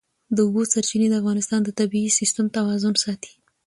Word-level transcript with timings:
د 0.35 0.37
اوبو 0.45 0.61
سرچینې 0.71 1.07
د 1.09 1.15
افغانستان 1.21 1.59
د 1.63 1.69
طبعي 1.79 2.09
سیسټم 2.19 2.45
توازن 2.57 2.93
ساتي. 3.03 3.33